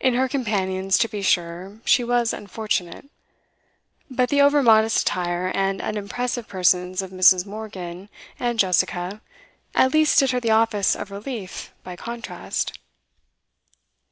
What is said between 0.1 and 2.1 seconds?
her companions, to be sure, she